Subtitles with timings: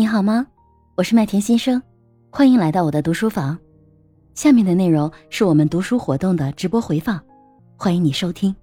[0.00, 0.46] 你好吗？
[0.96, 1.82] 我是麦田新生，
[2.30, 3.58] 欢迎来到我的读书房。
[4.34, 7.22] 下面的内容是我们读书活动的直播回放，
[7.76, 8.56] 欢迎你收听。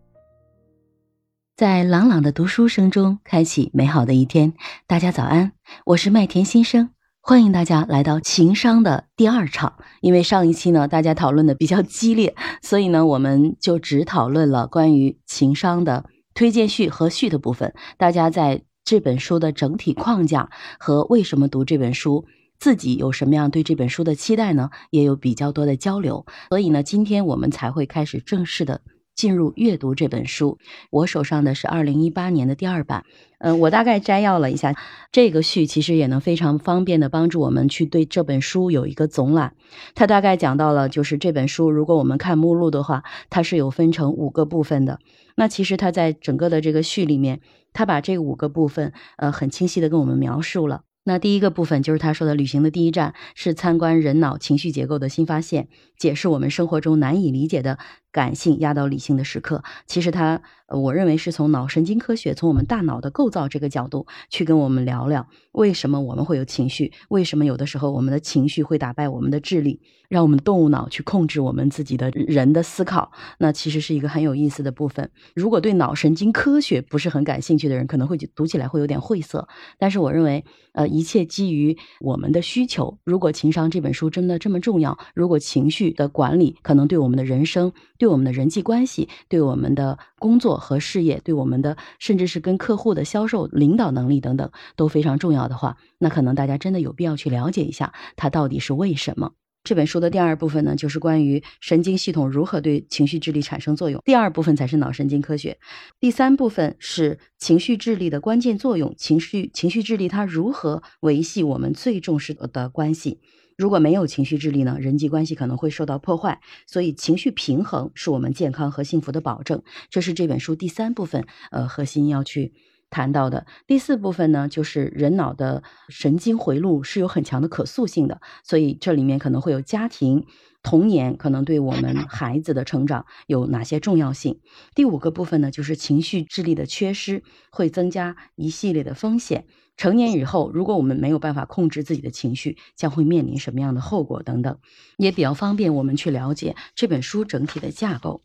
[1.55, 4.55] 在朗朗的读书声中，开启美好的一天。
[4.87, 5.51] 大家早安，
[5.85, 6.89] 我是麦田新生，
[7.21, 9.75] 欢迎大家来到情商的第二场。
[10.01, 17.75] 因为上一期呢，大家讨论的比较激烈，所以呢，我们就只讨论了关于情商的推荐序和序的部分。
[17.99, 18.63] 大家在。
[18.87, 20.49] 这本书的整体框架
[20.79, 22.23] 和为什么读这本书，
[22.57, 24.69] 自己有什么样对这本书的期待呢？
[24.91, 28.79] 也有比较多的交流，所以呢，今天我们才会开始正式的
[29.17, 30.57] 进入阅读这本书。
[30.89, 33.03] 我手上的是二零一八年的第二版，
[33.39, 34.73] 嗯，我大概摘要了一下
[35.11, 39.55] 这个序，其实也能非常方便的帮助我们去对这本书有一个总览。
[39.95, 44.99] 它大概讲到了，就是这本书，如果我们看目录的话，它是有分成五个部分的。
[45.35, 47.41] 那其实它在整个的这个序里面。
[47.73, 50.81] 他把这五个部分，呃，很清晰的跟我们描述了。
[51.03, 57.77] 那第一个部分就是他说的，旅行的第一站是参观人脑情绪结构的新发现，解释我们生活中难以理解的。
[58.11, 75.11] 感性压倒理性的时刻，其实他，我认为是从脑神经科学，从我们大脑的构造这个角度去跟我们聊聊，为什么我们会有情绪，为什么有的时候我们的情绪会打败我们的智力，让我们动物脑去控制我们自己的人的思考，那其实是一个很有意思的部分。
[75.35, 79.47] 如果对脑神经科学不是很感兴趣的人，可能会读起来会有点晦涩。
[79.77, 82.97] 但是我认为，呃，一切基于我们的需求。
[83.03, 99.33] 如果情商这本书真的这么重要，如果情绪的管理可能对我们的人生，对我们的人际关系，对我们的工作和事业，对我们的甚至是跟客户的销售、领导能力等等都非常重要的话，那可能大家真的有必要去了解一下它到底是为什么。
[99.63, 105.57] 这本书的第二部分呢，就是关于神经系统如何对情绪智力产生作用，第二部分才是脑神经科学，
[105.99, 113.19] 第三部分是情绪智力的关键作用，情绪情绪智力它如何维系我们最重视的关系。
[113.57, 116.39] 如果没有情绪智力呢，人际关系可能会受到破坏。
[116.67, 119.63] 所以，情绪平衡是我们健康和幸福的保证。
[119.89, 122.53] 这是这本书第三部分，呃，核心要去
[122.91, 123.47] 谈到的。
[123.65, 130.27] 第四部分呢，就是人脑的神经回路是有很强的可塑性的，所以这里面可能会有家庭、
[130.67, 134.41] 童年可能对我们孩子的成长有哪些重要性。
[134.75, 139.45] 第五个部分呢，就是情绪智力的缺失会增加一系列的风险。
[139.77, 144.59] 成年以后，如果我们没有办法控制自己的情绪，将会面临什么样的后果等等，
[144.97, 148.21] 也比较方便我们去了解这本书整体的架构。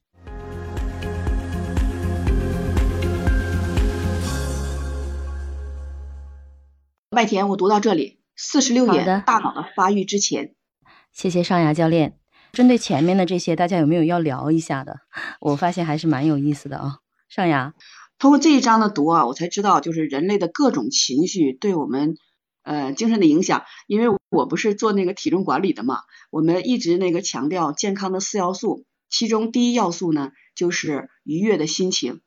[7.08, 10.56] 麦田，我读到这里，四十六页，大脑的发育之前。
[11.12, 12.21] 谢谢上牙教练。
[12.52, 15.00] 针对前面的这些，大家有没有要聊一下的？
[15.40, 16.98] 我发现还是蛮有意思的啊，
[17.30, 17.72] 上牙。
[18.18, 22.14] 通过这一章的读啊，我才知道就是人类的各种情绪对我们
[22.62, 23.64] 呃精神的影响。
[23.86, 32.20] 因为我不是做那个体重管理的嘛，我们一直那个强调健康的四要素，其中第一要素呢就是愉悦的心情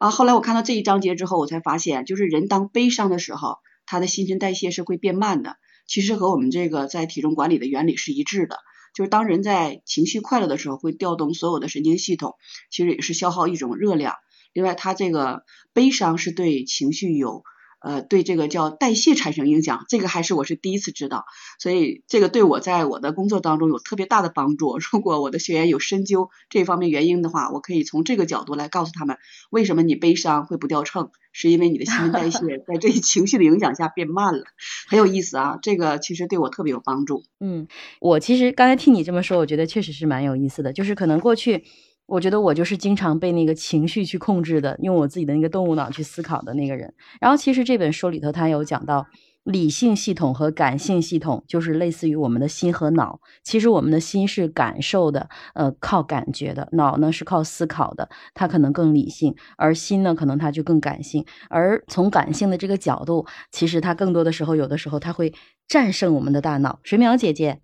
[0.00, 0.10] 啊。
[0.10, 5.54] 后来我看到这一章节之后，我才发现，就是人当悲伤的时候，他的新陈代谢是会变慢的。
[5.86, 8.58] 其实和我们这个在体重管理的原理是一致的，
[8.98, 12.34] 就是当人在情绪快乐的时候，会调动所有的神经系统，
[12.68, 14.16] 其实也是消耗一种热量。
[14.52, 17.44] 另外，它这个悲伤是对情绪有
[17.80, 21.24] 呃对这个叫代谢产生影响，这个还是我是第一次知道，
[21.58, 24.78] 所以这个对我在我的工作当中有特别大的帮助。
[24.78, 29.18] 如果我的学员有深究这方面原因的话，我可以从这个角度来告诉他们，
[29.50, 34.44] 为什么你悲伤会不掉秤，是因为你的新陈代谢 在这些情绪的影响下变慢了，
[34.88, 37.24] 很有意思啊，这个其实对我特别有帮助。
[37.40, 37.68] 嗯，
[38.00, 41.64] 我其实刚才听你这么说，我觉得确实是蛮有意思的，就是可能过去。
[42.08, 46.94] 我觉得我就是经常被那个情绪去控制的，用我自己的那个动物脑去思考的那个人。
[47.20, 49.06] 然后其实这本书里头，他有讲到
[49.44, 53.20] 理性系统和感性系统，就是类似于我们的心和脑。
[53.44, 61.26] 其实我们的心是感受的，呃，靠感觉的；脑呢是靠思考的，它可能更理性；而心呢，可能它就更感性。
[61.50, 65.34] 而从感性的这个角度，其实它更多的时候，有的时候它会
[65.68, 66.80] 战胜我们的大脑。
[66.82, 67.60] 水淼姐姐。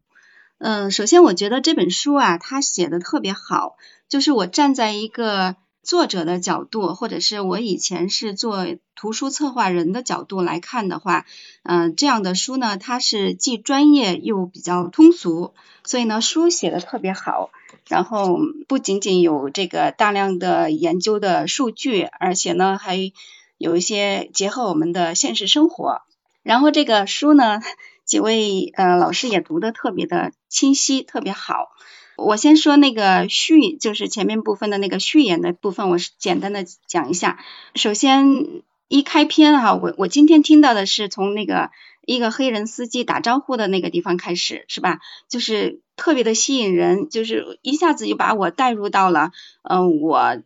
[0.58, 3.76] 嗯，首先我觉得这本书啊，它写的特别好。
[4.08, 8.64] 就是我站在一个作者的角度，或者是我以前是做
[8.94, 11.26] 图书策划人的角度来看的话，
[11.64, 17.50] 嗯，这样的书呢，它是既专业又比较通俗，所以呢，书写的特别好。
[17.88, 23.12] 然后不仅仅有这个大量的研究的数据，而且呢，还
[23.58, 26.02] 有一些结合我们的现实生活。
[26.42, 27.60] 然后这个书呢。
[28.04, 31.70] 几位呃老师也读的特别的清晰，特别好。
[32.16, 37.38] 我先说那个序，就是前面部分的那个序言的部分，我是简单的讲一下。
[37.74, 41.70] 首先一开篇哈，我我今天听到的是从那个
[42.06, 45.00] 一个黑人司机打招呼的那个地方开始，是吧？
[45.28, 50.36] 就是特别的吸引人，就是一下子就把我带入到了，嗯，我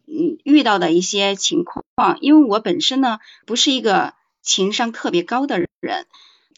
[0.45, 1.85] 遇到的一些情况。
[2.21, 6.07] 因为我本身呢不是一个情商特别高的人，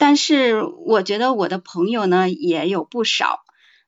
[0.00, 3.41] 但是我觉得我的朋友呢也有不少，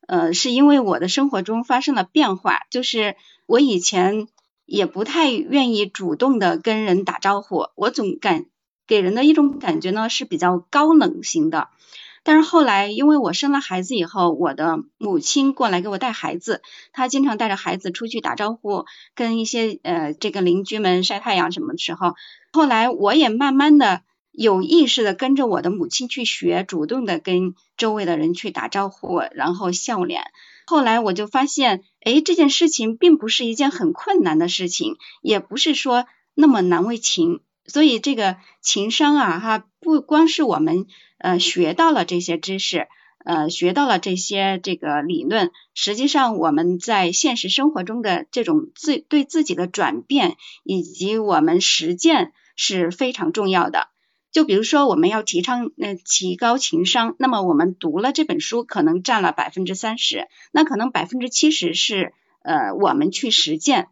[0.07, 3.17] 呃，是因为我的生活中发生了变化，就是
[3.47, 4.29] 我以前
[4.67, 8.45] 也不太愿意主动的跟人打招呼，我总感。
[8.85, 11.69] 给人的一种感觉呢是比较高冷型的，
[12.25, 16.61] 但是后来因为我生了孩子以后，我的母亲过来给我带孩子，
[16.93, 22.15] 她经常带着孩子出去打招呼，跟一些呃这个邻居们晒太阳什么的时候，
[22.53, 24.03] 后来我也慢慢的
[24.33, 30.25] 有意识的跟着我的母亲去学，主动的跟周围的人去打招呼，然后笑脸。
[30.67, 37.41] 后来我就发现，哎，这件事情并不是一件很困难的事情，也不是说那么难为情。
[37.67, 40.87] 所以这个情商啊，哈，不光是我们
[41.19, 42.89] 呃学到了这些知识，
[43.25, 53.92] 呃学到了这些这个理论，实际上我们在现实生活中的这种自对自己的转变以及我们实践是非常重要的。
[54.33, 63.89] 就比如说我们要提倡呃提高情商，那么我们读了这本书可能占了百分之三十，那可能百分之七十是呃我们去实践，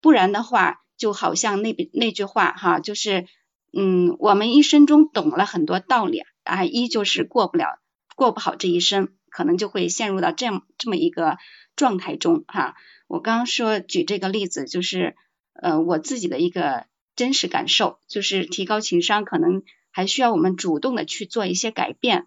[0.00, 0.80] 不然的话。
[0.98, 3.26] 就好像那那句话哈，就是
[3.72, 7.80] 嗯，我们一生中懂了很多道理啊，依旧是过不了
[8.14, 11.38] 过不好这一生，可能就会陷入到这样这么一个
[11.74, 12.76] 状态中哈。
[13.08, 15.16] 我刚刚说举这个例子，就是
[15.54, 16.86] 呃我自己的一个
[17.16, 22.26] 真实感受，就是提高情商可能还需要我们主动的去做一些改变。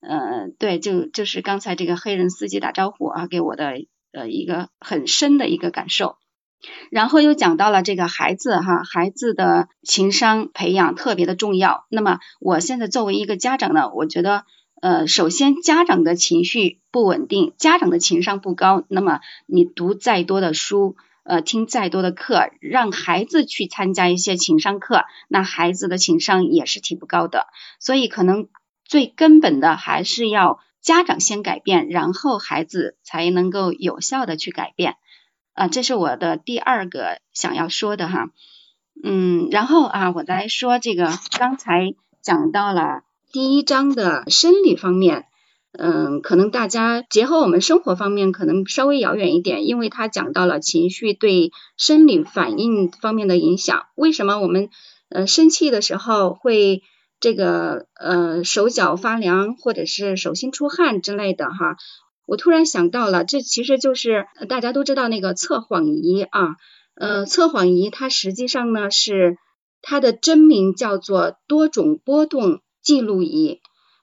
[0.00, 3.72] 呃，对，就就是刚才这个黑人司机打招呼啊，给我的
[4.12, 6.16] 呃一个很深的一个感受。
[6.90, 11.86] 然后又讲到了这个孩子哈，孩子的情商培养特别的重要。
[11.88, 14.44] 那么我现在作为一个家长呢，我觉得
[14.80, 20.96] 呃，首先家长的情绪不稳定，家长的情商不高，那么你读再多的书，
[21.28, 27.48] 呃，听再多的课，让孩子去参加一些情商课，那孩子的情商也是提不高的。
[27.78, 28.48] 所以可能
[28.82, 34.96] 最根本的还是要家长先改变，然后孩子才能够有效的去改变。
[35.52, 38.30] 啊，这是我的第二个想要说的哈，
[39.04, 45.26] 嗯，然后啊，我来说这个刚才讲到了第一章的生理方面，
[45.80, 53.86] 嗯，可能大家结合我们生活方面可能稍微遥远一点，因为他讲到了情绪对生理反应方面的影响。
[53.94, 54.70] 为什么我们
[55.08, 56.82] 呃生气的时候会
[57.20, 61.76] 这个呃手脚发凉，或者是手心出汗之类的哈？
[62.26, 66.56] 我突然想到了，这其实就是大家都知道那个测谎仪啊，
[66.96, 69.38] 呃，测谎仪它实际上呢是
[69.80, 73.60] 它的真名叫做多种波动记录仪。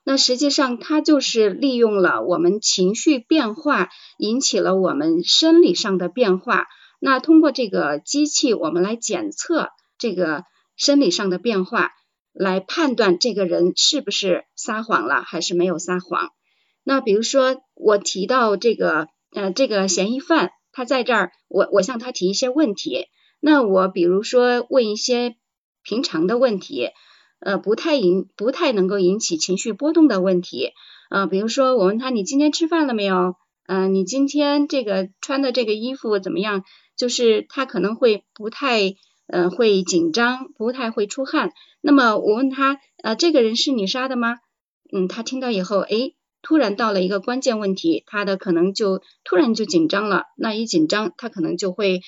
[0.08, 3.88] 那实际上它就是利用了我们情绪变化
[4.18, 6.66] 引起了我们生理上的变化。
[7.00, 10.44] 那通过这个机器，我们来检测这个
[10.76, 11.90] 生理上的变化，
[12.32, 16.30] 来判断这个人是不是撒谎了，还是没有撒谎。
[16.84, 23.06] 那比如说，我提到这个，呃，这个嫌疑犯，他在这儿，我我向他提一些问题。
[23.40, 25.34] 那我比如说问一些
[25.82, 26.90] 平常的问题，
[27.40, 30.72] 呃，不太引不太能够引起情绪波动的问题，
[31.10, 33.36] 呃，比如说我问他你今天吃饭了没有？
[33.66, 36.64] 嗯，你今天这个穿的这个衣服怎么样？
[36.96, 38.94] 就是他可能会不太，
[39.26, 41.52] 呃，会紧张，不太会出汗。
[41.80, 44.38] 那么我问他，呃，这个人是你杀的吗？
[44.92, 46.14] 嗯，他听到以后，诶。
[46.42, 50.26] 突然到了一个关键问题，他的可能就突然就紧张了。
[50.36, 52.02] 那一紧张，他可能就会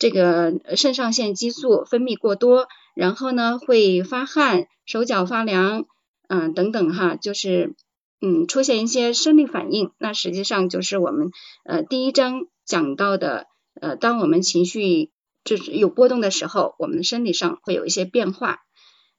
[0.00, 5.84] 这个肾上腺激素分泌过多，然后呢会发汗、手脚发凉，
[6.26, 7.74] 嗯等等哈，就是
[8.20, 9.92] 嗯出现一些生理反应。
[9.98, 11.30] 那实际上就是我们
[11.64, 13.46] 呃第一章讲到的
[13.80, 15.10] 呃，当我们情绪
[15.44, 18.60] 就是有波动的时候，我们的生理上会有一些变化。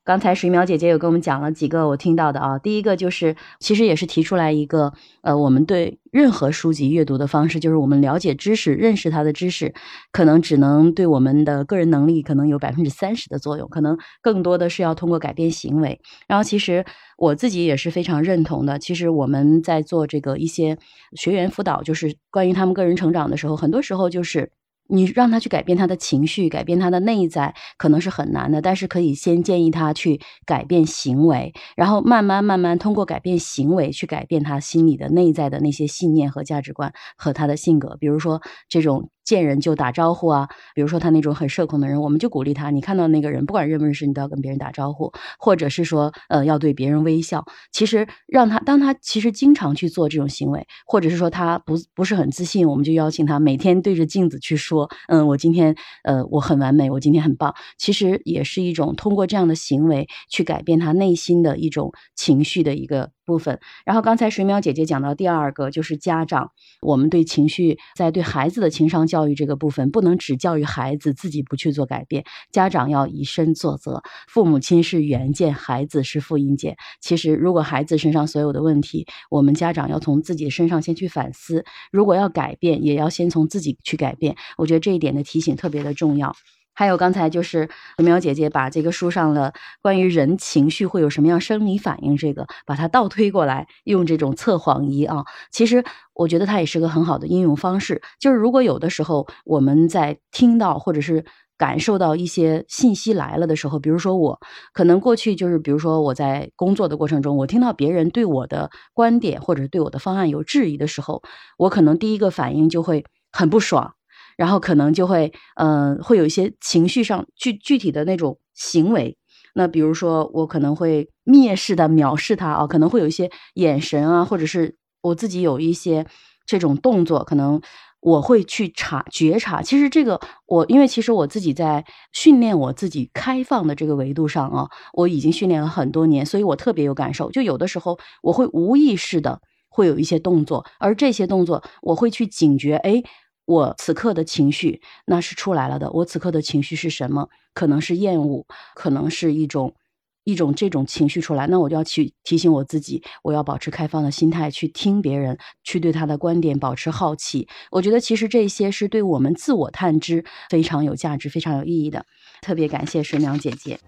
[0.04, 4.92] 刚才水淼姐姐有跟我们讲了几个我听到的啊，第一个就是其实也是提出来一个
[5.22, 9.72] 呃，我们对任何书籍阅读的方式，就是我们了解知识、认识它的知识，
[10.12, 16.00] 可能只能对我们的个人能力可能有百分之三十的作用，可能更多的是要通过改变行为。
[16.28, 16.84] 然后其实
[17.18, 20.80] 我自己也是非常认同的，其实我们在做这个一些
[21.14, 24.52] 学员辅导，就是关于他们个人成长的时候，很多时候就是。
[24.92, 28.62] 你让他去改变他的情绪，改变他的内在，可能是很难的。
[28.62, 37.98] 但是可以先建议他去改变行为，然后慢慢慢慢通过改变行为去改变他心里的内在的那些信念和价值观和他的性格。
[38.00, 39.10] 比如说这种。
[39.32, 45.10] 见人就打招呼啊，比如说他那种很社恐的人，我们就鼓励他，你看到那个人，不管认不认识，你都要跟别人打招呼，
[45.40, 47.46] 或者是说，呃，要对别人微笑。
[47.72, 55.74] 其实让他，当他其实经常去做这种行为，或者是说他不不是很自信，我们就邀请他每天对着镜子去说，嗯，我今天，
[56.04, 57.56] 呃，我很完美，我今天很棒。
[57.78, 63.12] 其实也是一种通过这样的行为去改变他内心的一种情绪的一个。
[63.32, 74.04] 部分，然后刚才水淼姐姐讲到第二个就是家长，我们对情绪在对孩子的情商教育这个部分，不能只教育孩子自己不去做改变，家长要以身作则。
[74.28, 76.76] 父母亲是原件，孩子是复印件。
[77.00, 81.64] 其实，如果孩子身上所有的问题，我们家长要从自己身上先去反思。
[81.90, 84.36] 如果要改变，也要先从自己去改变。
[84.58, 86.36] 我觉得这一点的提醒特别的重要。
[86.74, 98.02] 还有刚才就是苗姐姐把这个书上的关于人情绪会有什么样生理反应，这个把它倒推过来，用这种测谎仪啊，其实我觉得它也是个很好的应用方式。
[98.20, 101.26] 就是如果有的时候我们在听到或者是
[101.58, 104.40] 感受到一些信息来了的时候，比如说我
[104.74, 111.22] 可能过去就是，比如说我在工作的过程中，我听到别人对我的观点或者对我的方案有质疑的时候，
[111.58, 113.94] 我可能第一个反应就会很不爽。
[114.42, 119.16] 然后可能就会，嗯，会有一些情绪上具具体的那种行为。
[119.54, 126.08] 那比如说，我可能会蔑视的藐视他啊，可能会有一些眼神啊，或者是我自己有一些
[126.48, 127.62] 这种动作，可能
[128.00, 129.62] 我会去察觉察。
[129.62, 137.30] 其实这个我，因为其实我自己在训练我自己开放的这个维度上啊，我已经训练了很多年，所以我特别有感受。
[137.30, 143.04] 就有的时候我会无意识的会有一些动作，而这些动作我会去警觉，哎。
[143.46, 145.92] 我此刻的情绪那是出来了的。
[145.92, 147.30] 我此刻的情绪是什么？
[147.54, 148.46] 可能是厌恶，
[148.76, 149.76] 可能是一种
[150.24, 151.48] 一种这种情绪出来。
[151.48, 157.48] 那我就要去提醒我自己，我要保持开放的心态，去听别人，去对他的观点保持好奇。
[157.72, 162.06] 我觉得其实这些是对我们自我探知非常有价值、非常有意义的。
[162.42, 163.80] 特别感谢水淼姐姐。